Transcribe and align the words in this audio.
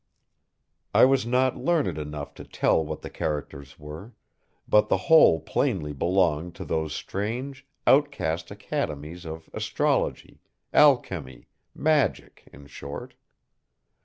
I 0.95 1.05
was 1.05 1.27
not 1.27 1.57
learned 1.57 1.99
enough 1.99 2.33
to 2.33 2.43
tell 2.43 2.83
what 2.83 3.03
the 3.03 3.09
characters 3.11 3.77
were, 3.77 4.15
but 4.67 4.89
the 4.89 4.97
whole 4.97 5.39
plainly 5.39 5.93
belonged 5.93 6.55
to 6.55 6.65
those 6.65 6.95
strange, 6.95 7.67
outcast 7.85 8.49
academies 8.49 9.25
of 9.27 9.47
astrology, 9.53 10.41
alchemy 10.73 11.49
magic, 11.75 12.49
in 12.51 12.65
short. 12.65 13.13